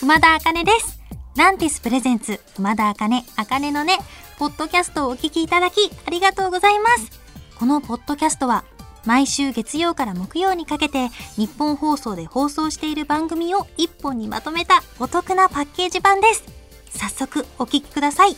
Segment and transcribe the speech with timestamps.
[0.00, 1.00] 熊田茜です。
[1.36, 3.98] ランティスプレゼンツ、熊田茜、茜のね、
[4.38, 7.10] ポッドキャストをお聞きいただき、ありがとうございます。
[7.58, 8.62] このポッドキャストは、
[9.04, 16.44] 毎週月曜から木曜にかけて、日本放送で放送している番組を一本にまとめたお得なパッケージ版です。
[16.90, 18.36] 早速、お聞きください。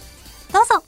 [0.50, 0.82] どうぞ。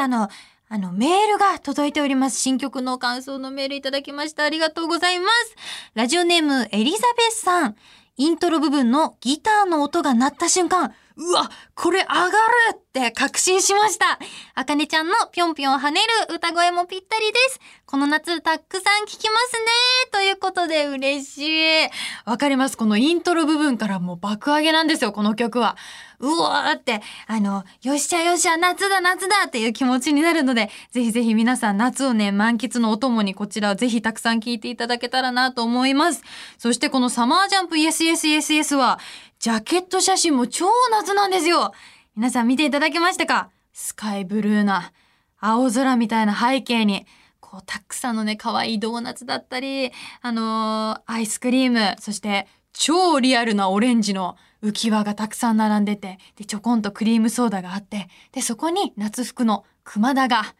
[0.00, 0.28] あの、
[0.68, 2.40] あの、メールが届いております。
[2.40, 4.44] 新曲の感想のメールいただきました。
[4.44, 5.56] ありがとうございます。
[5.94, 7.76] ラジオネーム、エリザベスさん。
[8.16, 12.32] イントロ部分のギターの音が鳴った瞬間、うわ、これ上がる
[12.74, 14.18] って確信しました。
[14.54, 17.60] あかねちゃんのぴょんぴょん跳ねる歌声もぴったりです。
[17.84, 20.10] この夏たくさん聴きますね。
[20.12, 21.88] ということで嬉しい。
[22.24, 22.76] わかります。
[22.78, 25.76] このイントロ部分からもう爆上げなんですよ、この曲は。
[26.20, 36.22] うわーって、あの、よっしゃよっしゃ、夏だ夏だっていう気持ちになるので、ぜひぜひ皆さん夏をね、満喫のお供にこちらをぜひたくさん聴いていただけたらなと思います。
[36.58, 39.00] そしてこのサマージャンプ YesYesYesYes は、
[39.38, 41.72] ジャケット写真も超夏なんですよ。
[42.14, 43.48] 皆さん見ていただけましたか？
[43.72, 44.92] スカイブルーな
[45.38, 47.06] 青空みたいな背景に、
[47.40, 60.54] こう、たくさんのね、可愛いドーナツだったり、あのーアイスクリーム、そして、超リアルなオレンジの浮き輪がたくさん並んでて、で、ちょこんとクリームソーダがあって、で、そこに夏服の熊田が、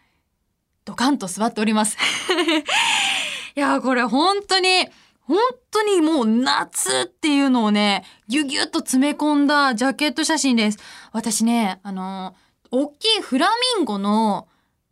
[0.85, 1.97] ドカンと座っております。
[3.57, 4.89] いやー、これ本当に、
[5.21, 5.39] 本
[5.71, 10.79] 当にもう夏っていうのをね、ぎゅぎゅっと詰め込んだジャケット写真です。
[11.13, 14.47] 私ね、あのー大きいフラミンゴの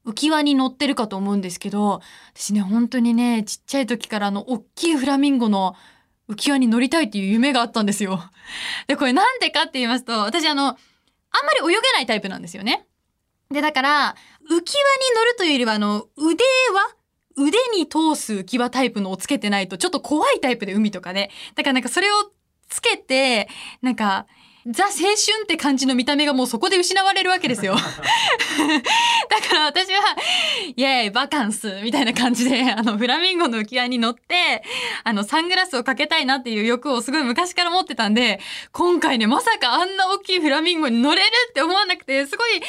[0.05, 2.00] 浮き輪に乗ってるかと思うんですけど、
[2.34, 5.77] 私ね、本当にね、ちっちゃい時からあの、大きいフラミンゴの
[6.28, 8.22] 浮き輪に乗りたいっていう夢があったんですよ。
[8.86, 12.86] で、これなんでかって言いますと、私あの、あんまり泳げないタイプなんですよね。
[13.50, 16.44] で、だから、浮き輪に乗るというよりは、あの、腕
[16.74, 16.94] は
[17.36, 21.30] 腕に通す浮き輪タイプのをつけてないと、ちょっと怖いタイプで海とかね。
[21.55, 22.33] だからなんかそれを
[22.68, 23.48] つけて、
[23.80, 24.27] なんか、
[24.70, 25.14] ザ青春
[25.45, 27.74] って感じの見た目がもうそこで失われるわけですよ。
[27.80, 30.01] だから私は、
[30.77, 34.62] イェーイ、バカンスみたいな感じで、あの、フラミンゴの浮き輪に乗って、
[35.05, 38.40] あの、サングラスをかけたいなっていう欲をすごい昔から持ってたんで、
[38.73, 42.67] 今回ね、まさかあんな大きいフラミンゴに乗れるって思わなくて、すごい、キャピ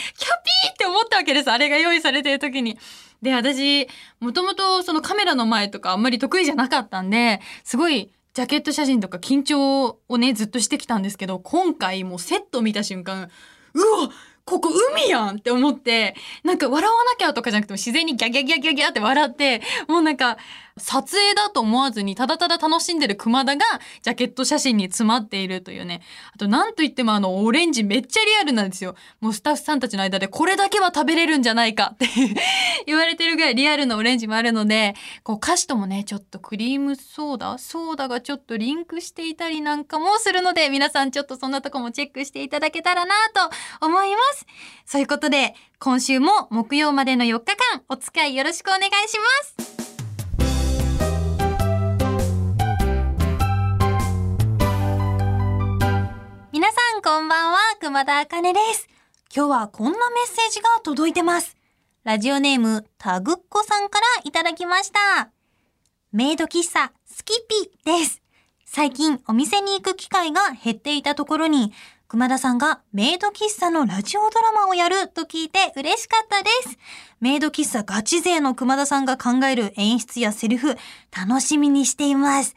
[0.69, 1.51] ーって思ったわけです。
[1.51, 2.77] あれが用意されてる時に。
[3.21, 3.89] で、私、
[4.21, 13.29] もともとそのカメラの前とかあんまり得意じゃなかったんで、すごい、ジャケット写真とか緊張をね、ずっとしてきたんですけど、今回もうセット見た瞬間、
[13.73, 14.09] うわ
[14.45, 20.37] ここ海やんって思って、なんか笑わなきゃとかじゃなくても自然にギャギャギャギャギャって笑って、もうなんか
[20.79, 23.63] 撮影だと思わずにただただ楽しんでる熊田が
[24.01, 26.01] ジャケット写真に詰まっているというね。
[26.33, 28.95] あとなんといってもあのオレンジめっちゃリアルなんですよ。
[29.21, 32.07] もうスタッフさんたちの間でこれだけは食べれるんじゃないかって
[32.85, 44.45] 言われてるぐらいリアルなオレンジもあるので、こう歌詞ともね、ちょっとクリームソーダソーダがちょっとリンクしていたりなんかもするので、皆さんちょっとそんなとこもチェックしていただけたらなと思います。
[44.85, 49.17] そういうことで、今週も木曜までの4日間、お付き合いよろしくお願いし
[49.57, 49.78] ます。
[57.99, 58.87] ばんは、熊田茜です。
[59.35, 61.57] 今日はこんなメッセージが届いてます。
[62.03, 65.29] ラジオネーム、タグッコさんからいただきました。
[66.11, 68.21] メイド喫茶、スキピです。
[68.65, 71.73] 最近お店に行く機会が減っていたところに、
[72.07, 76.77] 熊田さんがメイド喫茶のラジオドラマをやると聞いて嬉しかったです。
[77.19, 80.77] メイド喫茶ガチ勢の熊田さんが考える演出やセリフ、
[81.15, 82.55] 楽しみにしています。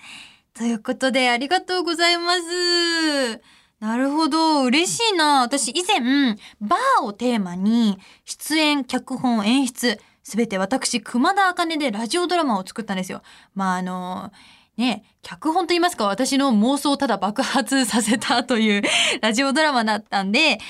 [0.54, 3.42] ということで、ありがとうございます。
[3.82, 4.62] なるほど。
[4.62, 5.41] 嬉しいな。
[5.41, 13.22] 私以前、バーをテーマに、出演、脚本、演出、すべて私、熊田茜でラジオドラマを作ったんですよ。
[13.56, 14.31] まあ、あの
[14.76, 18.83] ね、脚本と言いますか、私の妄想をただ爆発させたという
[19.21, 20.60] ラジオドラマだったんで、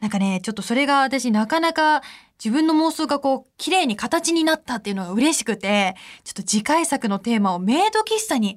[0.00, 2.00] なんかね、ちょっとそれが私なかなか
[2.42, 5.94] 自分の妄想がこう、綺麗に形になったっていうのが嬉しくて、
[6.24, 8.56] ちょっと次回作のテーマをメイド喫茶に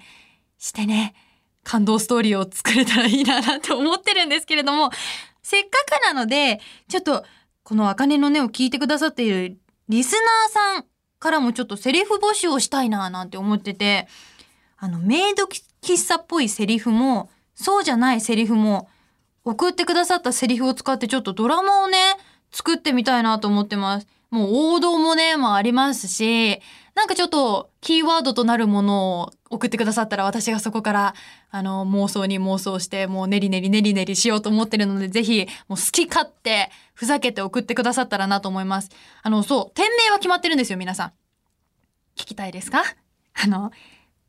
[0.57, 1.13] してね、
[1.65, 4.91] 感動ストーリーを作れたらいいななんて思ってるんですけれども、
[5.41, 7.25] せっかくなので、ちょっと、
[7.63, 9.57] この茜の音を聞いてくださっている
[9.89, 10.85] リスナーさん
[11.17, 14.07] からもちょっとセリフ募集をしたいななんて思ってて、
[14.77, 18.87] あの、メイド喫茶っぽいセリフも、そうじゃないセリフも、
[19.43, 21.97] 送ってくださったセリフを使ってちょっとドラマをね、
[22.51, 24.07] 作ってみたいなと思ってます。
[24.35, 26.61] もう王道もね、もありますし、
[26.93, 31.15] なんかちょっとキーワードとなるものを送ってくださったら私がそこから
[31.51, 38.89] あの妄想に妄想してもうネリネリネリネリしようと思ってるのでぜひもう好き勝手ふざけて送ってくださったらなと思います。
[39.23, 41.09] あのそう店名は決まってるんですよ皆さん。
[42.15, 42.81] 聞きたいですか？
[43.43, 43.71] あの、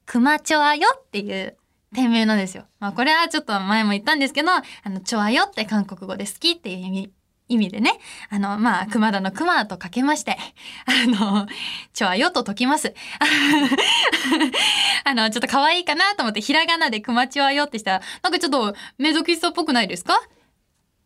[0.04, 1.56] 熊チョアよっていう
[1.92, 2.64] 店名なんですよ。
[2.80, 7.12] まあこれはちょっと前も言ったんですけど、あの、チョアよって韓国語で好きっていう意味
[7.48, 7.92] 意味でね、
[8.28, 10.36] あの、まあ、熊田の熊とかけまして、
[10.86, 11.46] あの、
[11.92, 12.92] ちょあよと解きます。
[15.04, 20.20] あの、ちょっと可愛いかなと思って、ひらがなで熊ちょあよってしたら、なんかちょっとメイド喫茶っぽくないですか？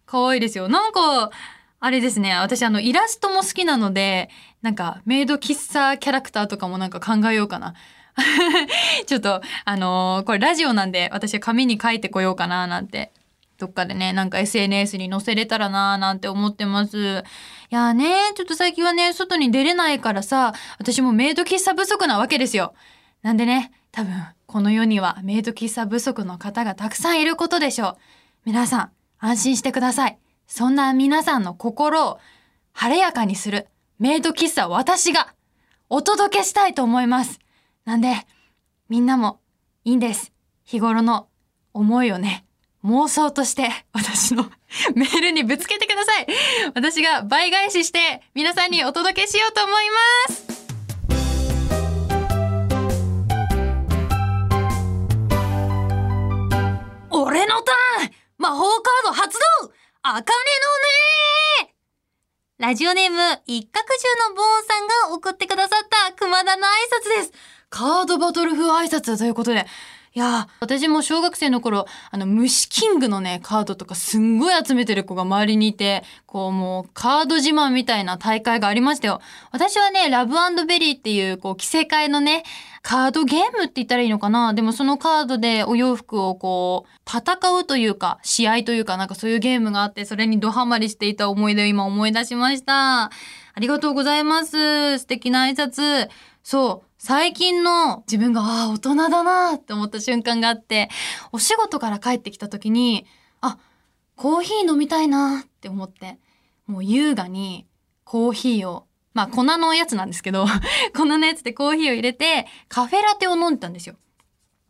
[0.06, 0.69] 可愛いですよ。
[0.69, 1.31] なんか、
[1.78, 4.28] あれですね、私あの、イラストも好きなので、
[4.62, 7.75] なんか、メイド喫茶キャラクターとかもなんか考えようかな。
[9.06, 13.12] ちょっと、あのー、これラジオなんで、私は紙に書いてこようかななんて
[13.60, 16.96] どっかでね、なんか SNS に載せれたらなーなんて思ってます。
[16.98, 22.72] いやーね、ちょっと最近はね、外に出れないからさ、私もメイド喫茶不足なわけですよ。
[23.20, 24.14] なんでね、多分、
[24.46, 27.96] この世にはメイド喫茶不足の方がたくさんいることでしょう。
[28.46, 30.18] 皆さん、安心してください。
[30.46, 32.18] そんな皆さんの心を
[32.72, 33.68] 晴れやかにする
[33.98, 35.34] メイド喫茶私が
[35.90, 37.40] お届けしたいと思います。
[37.84, 38.26] なんで、
[38.88, 39.38] みんなも
[39.84, 40.32] いいんです。
[40.64, 41.28] 日頃の
[41.74, 42.46] 思いをね、
[42.84, 44.50] 妄想として私の
[44.94, 46.26] メールにぶつけてください。
[46.74, 50.60] 私が倍返しして皆さんにお届けしようと思います。
[57.10, 59.72] 俺のターン魔法カード発動
[60.02, 60.32] あかねの
[61.66, 61.74] ね
[62.60, 63.16] ラジオネーム、
[63.46, 67.32] 一角中のボーンさんが送ってくださった熊田の挨拶です。
[67.70, 69.66] カードバトル風挨拶ということで、
[70.12, 79.20] いや私も小学生の頃、あの、虫キングのね、カードとかすんごい集めてる子が周りにいて、こうもう、カード自慢みたいな大会がありましたよ。
[79.52, 80.34] 私はね、ラブ
[80.66, 82.42] ベリーっていう、こう、着せ替えのね、
[82.82, 93.04] カードゲームって言ったらいいのかなでもそのカードでお洋服をこう、戦うというか、試合というか、なんかそういうゲームがあって、それにドハマりしていた思い出を今思い出しました。
[93.04, 93.10] あ
[93.60, 94.98] りがとうございます。
[94.98, 96.08] 素敵な挨拶。
[96.42, 96.89] そう。
[97.02, 100.91] 最近の自分が、ああ、大人だなって思った瞬間があって、
[101.32, 103.06] お仕事から帰ってきた時に、
[103.41, 103.56] あ、
[104.17, 106.19] コーヒー飲みたいなって思って、
[106.67, 107.67] もう優雅に
[108.05, 110.44] コーヒーを、まあ粉のやつなんですけど、
[110.94, 113.97] 粉のやつでコーヒーを入れて、カフェラテを飲んでたんですよ。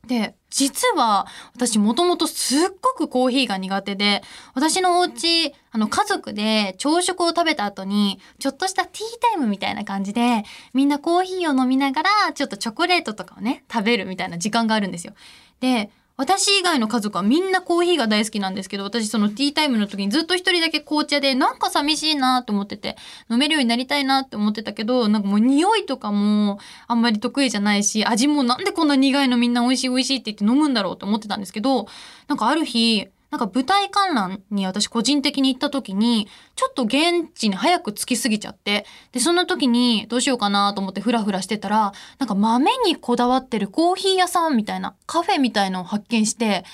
[0.07, 4.23] で、実は私もともとすっごくコーヒーが苦手で、
[4.55, 10.45] 私のお家、あの家族で朝食を食べた後に、ちょっとしたティータイムみたいな感じで、
[10.75, 15.13] みんなコーヒーを飲みながら、ちょっとチョコレートとかをね、食べるみたいな時間があるんですよ。
[15.61, 22.97] で、私以外の家族はみんなコーヒーが大好きなんですけど、私そのティータイムの時にずっと一人だけ紅茶で、なんか寂しいなと思ってて、
[23.31, 26.59] 飲めるようになりたいなって思ってたけど、なんかもう匂いとかも
[26.89, 31.87] あんまり得意じゃないし、味もなんでこんな苦いのみんな美味しい美味しいって言って飲むんだろうと思ってたんですけど、
[32.29, 46.65] なんかある日、なんか舞台観覧に私個人的に行った時に、ちょっと現地に早く着きすぎちゃって、で、その時にどうしようかなと思ってフラフラしてたら、なんか豆にこだわってるコーヒー屋さんみたいな、カフェみたいのを発見して、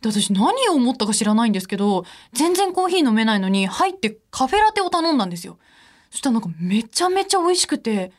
[0.00, 5.58] で、私何を思ったか知らないんですけど、全然コーヒー飲めないのに入ってカフェラテを頼んだんですよ。
[6.10, 8.10] そしたらなんかめちゃめちゃ美味しくて、え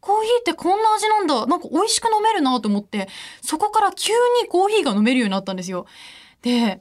[0.00, 1.46] コーヒーってこんな味なんだ。
[1.46, 3.08] なんか美味しく飲めるなと思って、
[3.42, 5.86] そこから急にコーヒーが飲めるようになったんですよ。
[6.40, 6.80] で、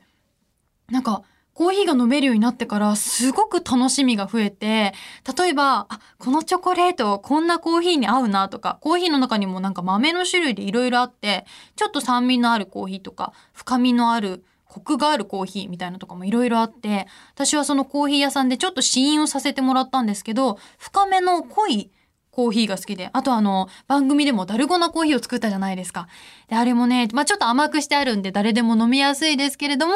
[0.89, 4.93] なんか、コーヒーが飲めるようになってからすごく楽しみが増えて、
[5.37, 21.91] 例えば、あ、このチョコレートこんなコーヒーに合うなとか、コーヒーの中にもなんか豆の種類でいろいろあって、ちょっと酸味のあるコーヒーとか、深みのあるコクがあるコーヒーみたいなとかもいろいろあって、私はそのコーヒー屋さんでちょっと試飲をさせてもらったんですけど、深めの濃い
[22.37, 26.07] コーヒーが好きで、あとあの、番組でもダルゴナコーヒーを作ったじゃないですか。
[26.49, 29.95] で、あれもね、まあ、ちょっと甘くしてあるんで誰でも飲みやすいですけれども、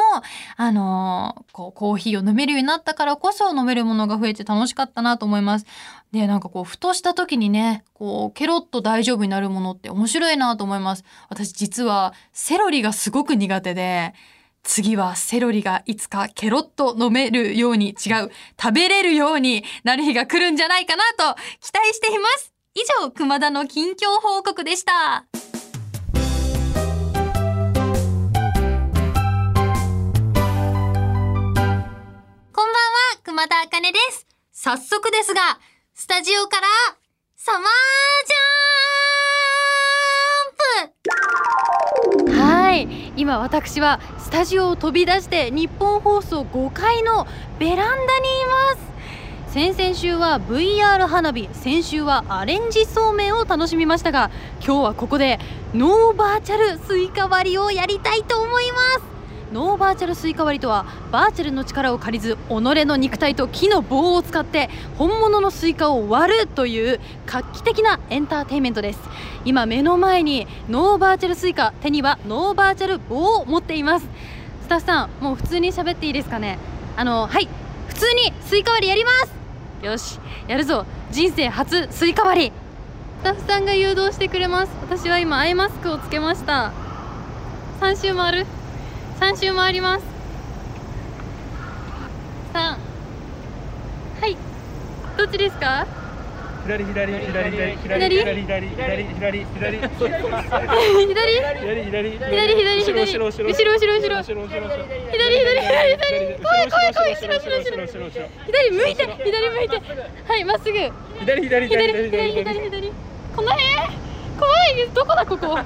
[0.56, 5.66] あのー、こう、コーヒーを飲めるようになったからこそ飲めるものが増えて楽しかったなと思います。
[6.10, 11.04] で、なんかこう、ふとした時にね、こう、ケロッと大丈夫になるものって面白いなと思います。
[11.28, 14.14] 私実は、セロリがすごく苦手で、
[14.62, 22.52] 次はセロリがいつかケロッと飲めるように違う、食べれるようになる日が来るんじゃないかなと期待しています。
[22.74, 25.26] 以上、熊田の近況報告でした。
[32.52, 34.26] こんばんは、熊田茜です。
[34.52, 35.60] 早速ですが、
[35.94, 36.66] スタジオから、
[37.36, 41.61] サマージャンプ、
[43.16, 47.26] 今私はスタジオを飛び出してニッポン放送5階の
[47.58, 48.92] ベランダにいます。
[49.52, 54.30] 先々週は VR 花火先週はアレンジそうめんを楽しみましたが
[54.64, 55.38] 今日はここで
[55.74, 59.11] ノーバーチャルスイカ割りをやりたいと思います
[59.52, 69.00] ノーバーチャルスイカ割りとはバーチャルの力を借りず己の肉体と木の棒を使って本物のスイカを割るという画期的なエンターテインメントです。
[69.44, 74.06] 今目の前にノーバーチャルスイカ手にはノーバーチャル棒を持っています。
[74.62, 76.58] スタッフさんもう普通に喋っていいですかね？
[76.96, 77.48] あのはい
[77.88, 79.84] 普通にスイカ割りやります。
[79.84, 80.18] よし
[80.48, 80.86] やるぞ。
[81.10, 82.52] 人生初スイカ割り。
[83.20, 84.72] スタッフさんが誘導してくれます。
[84.80, 86.72] 私は今アイマスクをつけました。
[87.80, 88.46] 3周回る。
[89.22, 90.04] 3周回ります。
[92.54, 92.76] 3は
[94.26, 94.36] い。
[95.16, 95.86] どっちですか？
[96.64, 98.42] 左左左左左左左？
[98.42, 99.78] 左左左左左。
[99.78, 100.18] 左？
[101.06, 101.22] 左
[101.86, 102.82] 左左左左。
[102.82, 103.46] 後ろ後ろ後ろ。
[103.46, 106.34] 後ろ後ろ左左左左。
[106.42, 108.10] 怖い怖い怖い後ろ後ろ後ろ
[108.46, 109.78] 左向いて左向いて。
[110.26, 110.74] はいまっすぐ。
[111.20, 112.58] 左左左左左左左。
[112.58, 112.90] 左
[113.36, 113.62] この辺？
[114.40, 115.38] 怖いどこだここ？
[115.38, 115.62] ス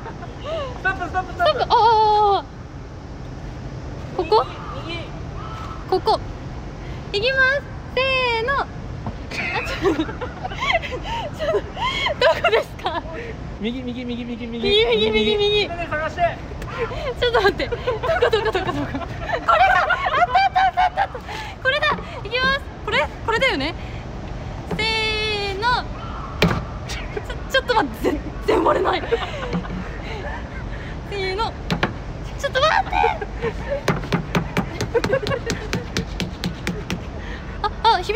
[0.83, 2.56] トップストップストなんかああ
[4.17, 4.47] ここ？
[5.91, 6.19] ここ。
[7.13, 7.63] いきます。
[7.95, 8.57] せーの。
[12.19, 13.03] どこですか？
[13.61, 14.59] 右右右右右。
[14.59, 15.69] 右右右右。
[15.69, 17.69] ちょっと待って。
[17.69, 18.63] どこどこどこどこ？
[18.63, 19.05] これだ。
[19.45, 21.03] あったあったあったあった。
[21.03, 21.19] あった
[21.63, 21.87] これだ。
[22.25, 22.61] いきます。
[22.87, 23.07] これ？
[23.27, 23.75] これだよね。
[24.77, 25.85] せーの。
[26.89, 27.03] ちょ
[27.53, 28.11] ちょっと待って。
[28.11, 29.03] 全然割れない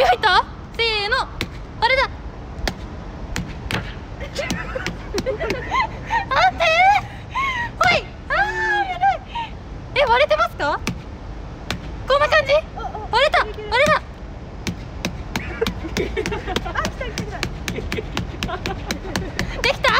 [0.00, 0.44] ああひび入った？
[0.76, 1.16] せーの。
[1.80, 2.08] あれだ。
[4.20, 4.32] 待
[6.48, 6.64] って
[7.78, 8.04] ほい。
[8.28, 8.34] あー
[8.88, 9.20] やばい。
[9.94, 10.80] え割れてますか？
[12.08, 12.52] こんな感じ？
[12.54, 12.64] 割
[13.24, 13.44] れた。
[13.44, 14.00] 割れた。
[19.60, 19.99] できた？